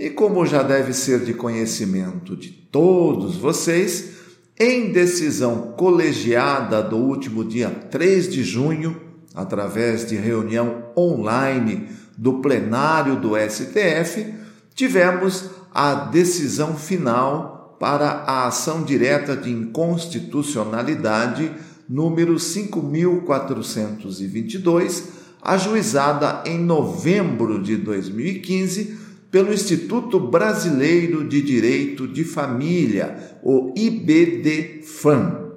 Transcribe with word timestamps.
E 0.00 0.08
como 0.08 0.46
já 0.46 0.62
deve 0.62 0.94
ser 0.94 1.26
de 1.26 1.34
conhecimento 1.34 2.34
de 2.34 2.48
todos 2.48 3.36
vocês, 3.36 4.12
em 4.58 4.92
decisão 4.92 5.74
colegiada 5.76 6.82
do 6.82 6.96
último 6.96 7.44
dia 7.44 7.68
3 7.68 8.32
de 8.32 8.42
junho, 8.42 8.98
através 9.34 10.08
de 10.08 10.16
reunião 10.16 10.84
online 10.96 11.86
do 12.16 12.40
plenário 12.40 13.16
do 13.16 13.32
STF, 13.36 14.32
tivemos 14.74 15.50
a 15.70 15.94
decisão 15.94 16.76
final 16.76 17.76
para 17.78 18.24
a 18.26 18.46
ação 18.46 18.82
direta 18.82 19.36
de 19.36 19.50
inconstitucionalidade 19.50 21.52
número 21.86 22.38
5422, 22.38 25.08
ajuizada 25.42 26.42
em 26.46 26.58
novembro 26.58 27.62
de 27.62 27.76
2015 27.76 29.09
pelo 29.30 29.52
Instituto 29.52 30.18
Brasileiro 30.18 31.26
de 31.26 31.40
Direito 31.40 32.08
de 32.08 32.24
Família, 32.24 33.38
o 33.42 33.72
IBDFAM. 33.76 35.50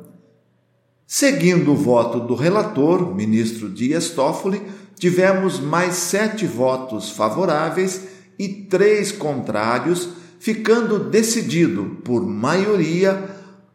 Seguindo 1.07 1.71
o 1.71 1.75
voto 1.75 2.19
do 2.19 2.35
relator, 2.35 3.13
ministro 3.15 3.69
Dias 3.69 4.11
Toffoli, 4.11 4.61
tivemos 4.97 5.59
mais 5.59 5.95
sete 5.95 6.45
votos 6.45 7.09
favoráveis 7.09 8.07
e 8.37 8.47
três 8.47 9.11
contrários, 9.11 10.09
ficando 10.39 10.99
decidido, 10.99 11.97
por 12.03 12.25
maioria, 12.25 13.23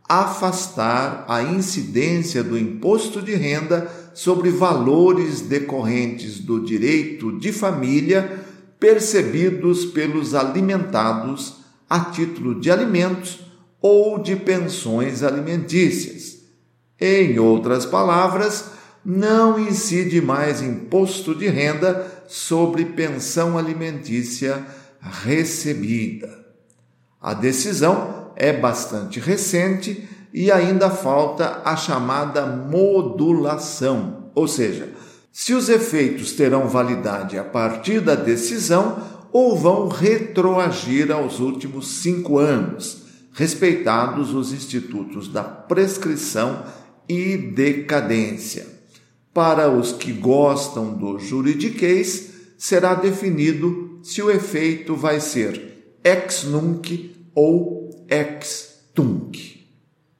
afastar 0.08 1.24
a 1.28 1.42
incidência 1.42 2.42
do 2.42 2.56
imposto 2.56 3.20
de 3.20 3.34
renda 3.34 3.90
sobre 4.14 4.50
valores 4.50 5.42
decorrentes 5.42 6.38
do 6.40 6.64
direito 6.64 7.38
de 7.38 7.52
família 7.52 8.47
percebidos 8.78 9.84
pelos 9.84 10.34
alimentados 10.34 11.58
a 11.88 12.00
título 12.00 12.60
de 12.60 12.70
alimentos 12.70 13.40
ou 13.80 14.18
de 14.18 14.36
pensões 14.36 15.22
alimentícias. 15.22 16.38
Em 17.00 17.38
outras 17.38 17.86
palavras, 17.86 18.72
não 19.04 19.58
incide 19.58 20.20
mais 20.20 20.60
imposto 20.60 21.34
de 21.34 21.48
renda 21.48 22.24
sobre 22.28 22.84
pensão 22.84 23.56
alimentícia 23.56 24.66
recebida. 25.00 26.46
A 27.20 27.34
decisão 27.34 28.32
é 28.36 28.52
bastante 28.52 29.18
recente 29.18 30.08
e 30.32 30.52
ainda 30.52 30.90
falta 30.90 31.62
a 31.64 31.74
chamada 31.74 32.46
modulação, 32.46 34.30
ou 34.34 34.46
seja, 34.46 34.90
se 35.40 35.54
os 35.54 35.68
efeitos 35.68 36.32
terão 36.32 36.66
validade 36.66 37.38
a 37.38 37.44
partir 37.44 38.00
da 38.00 38.16
decisão 38.16 39.28
ou 39.32 39.56
vão 39.56 39.86
retroagir 39.86 41.12
aos 41.12 41.38
últimos 41.38 41.86
cinco 42.00 42.38
anos, 42.38 43.04
respeitados 43.32 44.34
os 44.34 44.52
institutos 44.52 45.28
da 45.28 45.44
prescrição 45.44 46.64
e 47.08 47.36
decadência. 47.36 48.66
Para 49.32 49.70
os 49.70 49.92
que 49.92 50.12
gostam 50.12 50.92
do 50.94 51.20
juridiquês, 51.20 52.30
será 52.58 52.96
definido 52.96 54.00
se 54.02 54.20
o 54.20 54.32
efeito 54.32 54.96
vai 54.96 55.20
ser 55.20 56.00
ex 56.02 56.42
nunc 56.42 57.14
ou 57.32 58.04
ex 58.10 58.80
tunc. 58.92 59.57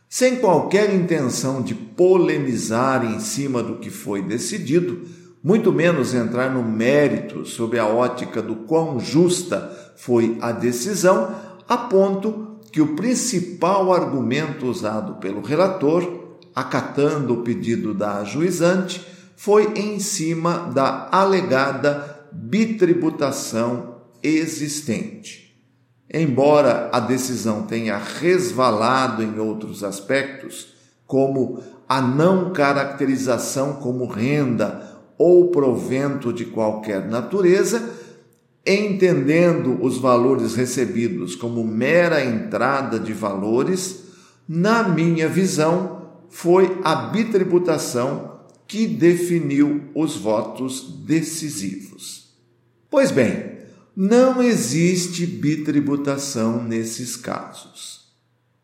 Sem 0.09 0.37
qualquer 0.37 0.95
intenção 0.95 1.61
de 1.61 1.75
polemizar 1.75 3.05
em 3.05 3.21
cima 3.21 3.63
do 3.63 3.77
que 3.77 3.91
foi 3.91 4.23
decidido, 4.23 5.03
muito 5.45 5.71
menos 5.71 6.15
entrar 6.15 6.51
no 6.51 6.63
mérito 6.63 7.45
sobre 7.45 7.79
a 7.79 7.87
ótica 7.87 8.41
do 8.41 8.57
quão 8.57 8.99
justa 8.99 9.95
foi 9.97 10.39
a 10.41 10.51
decisão, 10.51 11.35
aponto 11.69 12.57
que 12.73 12.81
o 12.81 12.97
principal 12.97 13.93
argumento 13.93 14.67
usado 14.67 15.17
pelo 15.17 15.43
relator, 15.43 16.37
acatando 16.55 17.35
o 17.35 17.43
pedido 17.43 17.93
da 17.93 18.19
ajuizante, 18.19 19.07
foi 19.37 19.75
em 19.77 20.01
cima 20.01 20.71
da 20.75 21.09
alegada 21.13 22.27
bitributação 22.33 23.97
existente. 24.23 25.48
Embora 26.13 26.89
a 26.93 27.01
decisão 27.01 27.63
tenha 27.63 27.99
resvalado 27.99 29.23
em 29.23 29.39
outros 29.39 29.85
aspectos, 29.85 30.75
como 31.07 31.63
a 31.89 32.01
não 32.01 32.53
caracterização 32.53 33.75
como 33.75 34.07
renda 34.07 34.97
ou 35.19 35.51
provento 35.51 36.33
de 36.33 36.47
qualquer 36.47 37.07
natureza, 37.07 37.91
entendendo 38.67 39.83
os 39.83 39.99
valores 39.99 40.55
recebidos 40.55 41.35
como 41.35 41.65
mera 41.65 42.25
entrada 42.25 42.99
de 42.99 43.13
valores, 43.13 44.05
na 44.47 44.83
minha 44.89 45.29
visão, 45.29 46.09
foi 46.31 46.79
a 46.85 46.95
bitributação 46.95 48.39
que 48.67 48.87
definiu 48.87 49.85
os 49.95 50.17
votos 50.17 51.03
decisivos. 51.07 52.35
Pois 52.91 53.11
bem, 53.11 53.58
não 54.01 54.41
existe 54.41 55.27
bitributação 55.27 56.63
nesses 56.63 57.17
casos. 57.17 58.13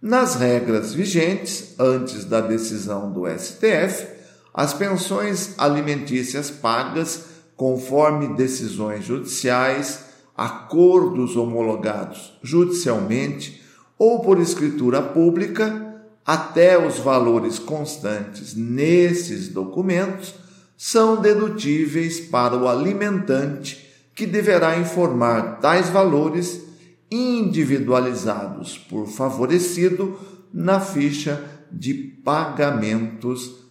Nas 0.00 0.36
regras 0.36 0.94
vigentes, 0.94 1.74
antes 1.76 2.24
da 2.24 2.40
decisão 2.40 3.12
do 3.12 3.24
STF, 3.26 4.17
as 4.58 4.74
pensões 4.74 5.54
alimentícias 5.56 6.50
pagas 6.50 7.26
conforme 7.54 8.34
decisões 8.34 9.04
judiciais, 9.04 10.06
acordos 10.36 11.36
homologados 11.36 12.36
judicialmente 12.42 13.62
ou 13.96 14.18
por 14.18 14.40
escritura 14.40 15.00
pública, 15.00 16.02
até 16.26 16.76
os 16.76 16.98
valores 16.98 17.60
constantes 17.60 18.56
nesses 18.56 19.46
documentos 19.46 20.34
são 20.76 21.20
dedutíveis 21.20 22.18
para 22.18 22.56
o 22.56 22.66
alimentante, 22.66 23.88
que 24.12 24.26
deverá 24.26 24.76
informar 24.76 25.60
tais 25.60 25.88
valores 25.88 26.64
individualizados 27.08 28.76
por 28.76 29.06
favorecido 29.06 30.18
na 30.52 30.80
ficha 30.80 31.44
de 31.70 31.94
pagamentos 31.94 33.67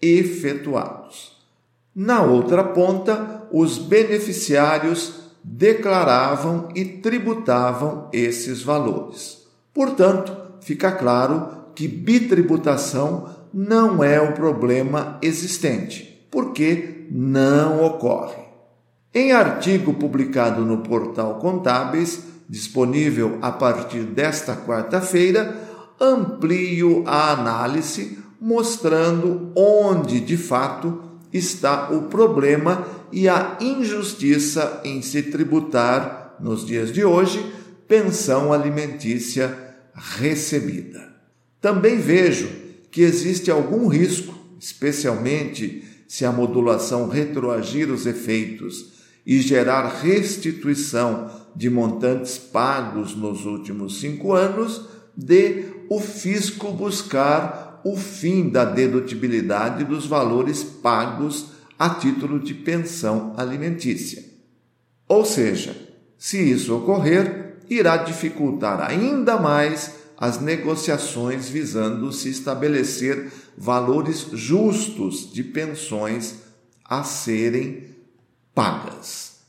efetuados. 0.00 1.36
Na 1.94 2.22
outra 2.22 2.64
ponta, 2.64 3.48
os 3.52 3.78
beneficiários 3.78 5.20
declaravam 5.42 6.68
e 6.74 6.84
tributavam 6.84 8.08
esses 8.12 8.62
valores. 8.62 9.44
Portanto, 9.74 10.36
fica 10.60 10.92
claro 10.92 11.48
que 11.74 11.88
bitributação 11.88 13.28
não 13.52 14.04
é 14.04 14.20
o 14.20 14.32
problema 14.32 15.18
existente, 15.22 16.26
porque 16.30 17.06
não 17.10 17.84
ocorre. 17.84 18.42
Em 19.12 19.32
artigo 19.32 19.94
publicado 19.94 20.64
no 20.64 20.78
portal 20.78 21.40
Contábeis, 21.40 22.22
disponível 22.48 23.38
a 23.42 23.50
partir 23.50 24.04
desta 24.04 24.54
quarta-feira, 24.54 25.68
amplio 26.00 27.02
a 27.06 27.32
análise 27.32 28.18
mostrando 28.40 29.52
onde 29.54 30.20
de 30.20 30.36
fato 30.36 31.02
está 31.32 31.90
o 31.90 32.02
problema 32.02 32.86
e 33.12 33.28
a 33.28 33.58
injustiça 33.60 34.80
em 34.84 35.02
se 35.02 35.22
tributar, 35.24 36.36
nos 36.40 36.66
dias 36.66 36.90
de 36.92 37.04
hoje, 37.04 37.44
pensão 37.86 38.52
alimentícia 38.52 39.56
recebida. 39.94 41.12
Também 41.60 41.98
vejo 41.98 42.48
que 42.90 43.02
existe 43.02 43.50
algum 43.50 43.86
risco, 43.86 44.34
especialmente 44.58 45.84
se 46.08 46.24
a 46.24 46.32
modulação 46.32 47.08
retroagir 47.08 47.92
os 47.92 48.06
efeitos 48.06 48.92
e 49.26 49.40
gerar 49.40 50.00
restituição 50.00 51.30
de 51.54 51.68
montantes 51.68 52.38
pagos 52.38 53.14
nos 53.14 53.44
últimos 53.44 54.00
cinco 54.00 54.32
anos, 54.32 54.88
de 55.16 55.64
o 55.88 56.00
fisco 56.00 56.72
buscar 56.72 57.59
o 57.84 57.96
fim 57.96 58.48
da 58.48 58.64
dedutibilidade 58.64 59.84
dos 59.84 60.06
valores 60.06 60.62
pagos 60.62 61.52
a 61.78 61.90
título 61.90 62.38
de 62.38 62.54
pensão 62.54 63.32
alimentícia. 63.36 64.24
Ou 65.08 65.24
seja, 65.24 65.74
se 66.18 66.38
isso 66.38 66.76
ocorrer, 66.76 67.56
irá 67.68 67.96
dificultar 67.96 68.80
ainda 68.80 69.38
mais 69.38 70.00
as 70.16 70.40
negociações 70.40 71.48
visando 71.48 72.12
se 72.12 72.28
estabelecer 72.28 73.32
valores 73.56 74.26
justos 74.34 75.32
de 75.32 75.42
pensões 75.42 76.40
a 76.84 77.02
serem 77.02 77.88
pagas. 78.54 79.40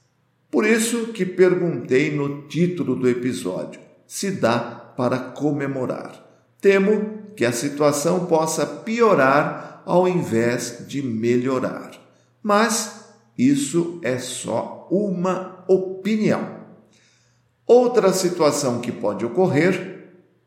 Por 0.49 0.65
isso 0.65 1.07
que 1.07 1.25
perguntei 1.25 2.15
no 2.15 2.43
título 2.43 2.95
do 2.95 3.09
episódio 3.09 3.81
se 4.07 4.31
dá 4.31 4.59
para 4.59 5.17
comemorar. 5.17 6.25
Temo 6.59 7.20
que 7.35 7.45
a 7.45 7.51
situação 7.51 8.25
possa 8.25 8.65
piorar 8.65 9.83
ao 9.85 10.07
invés 10.07 10.85
de 10.87 11.01
melhorar. 11.01 11.91
Mas 12.43 13.05
isso 13.37 13.99
é 14.03 14.17
só 14.17 14.87
uma 14.91 15.63
opinião. 15.67 16.61
Outra 17.65 18.11
situação 18.11 18.79
que 18.79 18.91
pode 18.91 19.25
ocorrer 19.25 19.91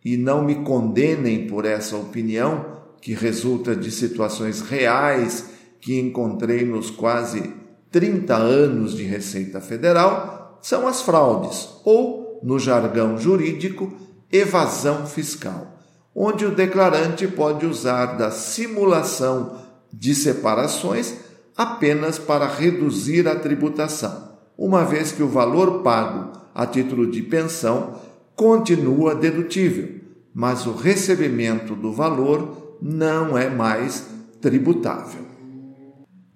e 0.04 0.16
não 0.16 0.44
me 0.44 0.56
condenem 0.56 1.46
por 1.46 1.64
essa 1.64 1.96
opinião, 1.96 2.82
que 3.00 3.14
resulta 3.14 3.74
de 3.74 3.90
situações 3.90 4.60
reais 4.60 5.50
que 5.80 5.98
encontrei 5.98 6.64
nos 6.64 6.90
quase 6.90 7.54
30 7.90 8.34
anos 8.34 8.94
de 8.94 9.04
Receita 9.04 9.60
Federal, 9.60 10.58
são 10.60 10.86
as 10.86 11.00
fraudes, 11.02 11.68
ou, 11.84 12.40
no 12.42 12.58
jargão 12.58 13.16
jurídico, 13.16 13.92
evasão 14.32 15.06
fiscal, 15.06 15.73
onde 16.14 16.46
o 16.46 16.54
declarante 16.54 17.26
pode 17.26 17.66
usar 17.66 18.16
da 18.16 18.30
simulação 18.30 19.56
de 19.92 20.14
separações 20.14 21.14
apenas 21.56 22.18
para 22.18 22.46
reduzir 22.46 23.26
a 23.28 23.34
tributação, 23.34 24.30
uma 24.56 24.84
vez 24.84 25.12
que 25.12 25.22
o 25.22 25.28
valor 25.28 25.82
pago 25.82 26.32
a 26.54 26.66
título 26.66 27.10
de 27.10 27.22
pensão 27.22 28.00
continua 28.36 29.14
dedutível, 29.14 30.00
mas 30.32 30.66
o 30.66 30.72
recebimento 30.72 31.74
do 31.74 31.92
valor 31.92 32.76
não 32.80 33.36
é 33.36 33.48
mais 33.48 34.06
tributável. 34.40 35.22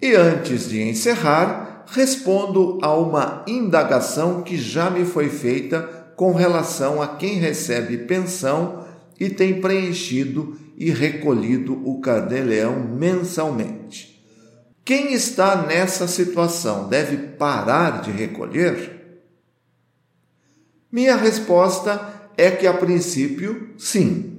E 0.00 0.14
antes 0.14 0.68
de 0.68 0.80
encerrar, 0.80 1.84
respondo 1.86 2.78
a 2.82 2.94
uma 2.94 3.42
indagação 3.46 4.42
que 4.42 4.56
já 4.56 4.90
me 4.90 5.04
foi 5.04 5.28
feita 5.28 5.82
com 6.16 6.32
relação 6.32 7.02
a 7.02 7.08
quem 7.08 7.34
recebe 7.38 7.98
pensão 7.98 8.84
e 9.18 9.28
tem 9.28 9.60
preenchido 9.60 10.56
e 10.76 10.90
recolhido 10.90 11.72
o 11.88 12.00
Carnê-Leão 12.00 12.78
mensalmente. 12.96 14.22
Quem 14.84 15.12
está 15.12 15.66
nessa 15.66 16.06
situação 16.06 16.88
deve 16.88 17.16
parar 17.16 18.00
de 18.00 18.10
recolher? 18.10 19.20
Minha 20.90 21.16
resposta 21.16 22.30
é 22.36 22.50
que, 22.50 22.66
a 22.66 22.72
princípio, 22.72 23.74
sim. 23.76 24.38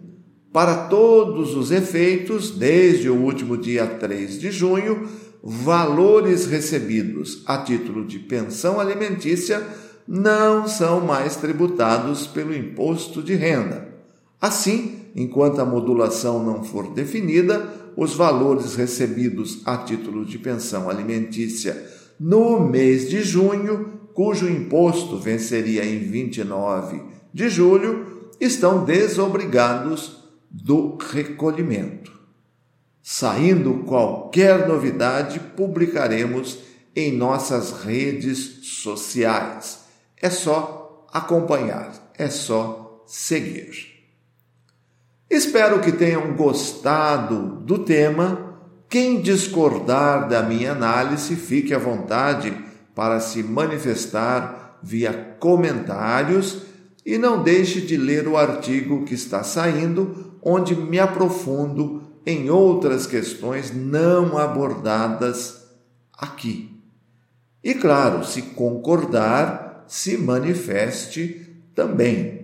Para 0.51 0.87
todos 0.87 1.53
os 1.53 1.69
efeitos, 1.69 2.49
desde 2.49 3.09
o 3.09 3.15
último 3.15 3.55
dia 3.55 3.85
3 3.85 4.39
de 4.39 4.49
junho, 4.49 5.07
valores 5.43 6.47
recebidos 6.47 7.43
a 7.45 7.59
título 7.59 8.05
de 8.05 8.17
pensão 8.17 8.79
alimentícia 8.79 9.63
não 10.07 10.67
são 10.67 11.01
mais 11.01 11.35
tributados 11.35 12.25
pelo 12.25 12.55
imposto 12.55 13.21
de 13.21 13.35
renda. 13.35 13.88
Assim, 14.41 15.05
enquanto 15.15 15.59
a 15.59 15.65
modulação 15.65 16.43
não 16.43 16.63
for 16.63 16.93
definida, 16.93 17.91
os 17.97 18.13
valores 18.13 18.75
recebidos 18.75 19.61
a 19.65 19.77
título 19.77 20.25
de 20.25 20.37
pensão 20.37 20.89
alimentícia 20.89 21.85
no 22.19 22.59
mês 22.59 23.09
de 23.09 23.21
junho 23.21 23.99
cujo 24.13 24.49
imposto 24.49 25.17
venceria 25.17 25.85
em 25.85 25.99
29 25.99 27.01
de 27.33 27.49
julho, 27.49 28.31
estão 28.37 28.83
desobrigados 28.83 30.25
do 30.49 30.97
recolhimento. 30.97 32.19
Saindo 33.01 33.85
qualquer 33.85 34.67
novidade, 34.67 35.39
publicaremos 35.55 36.59
em 36.93 37.15
nossas 37.15 37.71
redes 37.83 38.59
sociais. 38.63 39.85
É 40.21 40.29
só 40.29 41.07
acompanhar, 41.13 42.11
é 42.17 42.29
só 42.29 43.03
seguir. 43.07 43.98
Espero 45.29 45.79
que 45.79 45.91
tenham 45.91 46.33
gostado 46.33 47.61
do 47.63 47.79
tema. 47.79 48.57
Quem 48.89 49.21
discordar 49.21 50.27
da 50.27 50.41
minha 50.41 50.71
análise, 50.71 51.35
fique 51.35 51.73
à 51.73 51.77
vontade 51.77 52.51
para 52.95 53.19
se 53.19 53.43
manifestar 53.43 54.79
via 54.81 55.13
comentários 55.39 56.63
e 57.05 57.17
não 57.17 57.43
deixe 57.43 57.81
de 57.81 57.95
ler 57.95 58.27
o 58.27 58.37
artigo 58.37 59.05
que 59.05 59.13
está 59.13 59.43
saindo, 59.43 60.37
onde 60.41 60.75
me 60.75 60.99
aprofundo 60.99 62.01
em 62.25 62.49
outras 62.49 63.05
questões 63.05 63.71
não 63.75 64.37
abordadas 64.37 65.63
aqui. 66.17 66.81
E 67.63 67.75
claro, 67.75 68.25
se 68.25 68.41
concordar, 68.41 69.83
se 69.87 70.17
manifeste 70.17 71.63
também. 71.75 72.38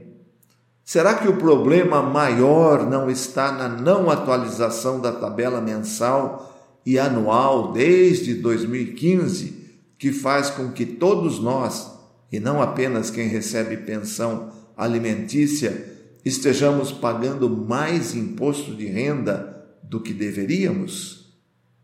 Será 0.85 1.15
que 1.15 1.27
o 1.27 1.37
problema 1.37 2.01
maior 2.01 2.87
não 2.87 3.09
está 3.09 3.51
na 3.51 3.67
não 3.67 4.09
atualização 4.09 5.01
da 5.01 5.11
tabela 5.11 5.59
mensal 5.59 6.79
e 6.85 6.97
anual 6.97 7.73
desde 7.73 8.35
2015? 8.35 9.65
que 9.97 10.11
faz 10.11 10.49
com 10.49 10.71
que 10.71 10.85
todos 10.85 11.39
nós, 11.39 11.91
e 12.31 12.39
não 12.39 12.61
apenas 12.61 13.09
quem 13.09 13.27
recebe 13.27 13.77
pensão 13.77 14.51
alimentícia, 14.75 15.93
estejamos 16.23 16.91
pagando 16.91 17.49
mais 17.49 18.13
imposto 18.13 18.75
de 18.75 18.85
renda 18.85 19.65
do 19.81 19.99
que 19.99 20.13
deveríamos? 20.13 21.33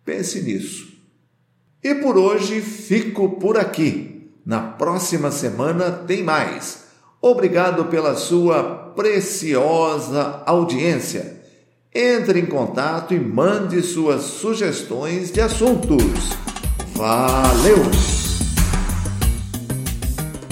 Pense 0.03 0.41
nisso. 0.41 0.91
E 1.84 1.96
por 1.96 2.17
hoje 2.17 2.62
fico 2.62 3.39
por 3.39 3.58
aqui. 3.58 4.29
Na 4.46 4.60
próxima 4.60 5.31
semana 5.31 5.91
tem 5.91 6.24
mais. 6.24 6.86
Obrigado 7.22 7.86
pela 7.86 8.15
sua 8.15 8.80
preciosa 8.95 10.43
audiência. 10.45 11.41
Entre 11.93 12.39
em 12.39 12.45
contato 12.45 13.13
e 13.13 13.19
mande 13.19 13.81
suas 13.81 14.21
sugestões 14.24 15.31
de 15.31 15.41
assuntos. 15.41 16.03
Valeu! 16.95 17.77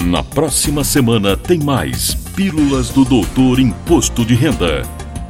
Na 0.04 0.22
próxima 0.22 0.82
semana 0.82 1.36
tem 1.36 1.60
mais 1.60 2.14
Pílulas 2.34 2.90
do 2.90 3.04
Doutor 3.04 3.58
Imposto 3.58 4.24
de 4.24 4.34
Renda. 4.34 4.99